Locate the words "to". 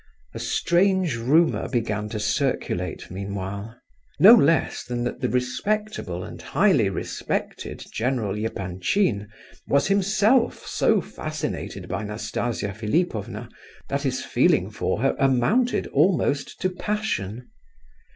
2.09-2.19, 16.61-16.71